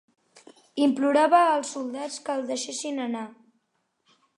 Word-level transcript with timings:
Implorava 0.85 1.43
als 1.51 1.75
soldats 1.77 2.19
que 2.25 2.39
el 2.41 2.45
deixessin 2.53 3.07
anar. 3.09 3.27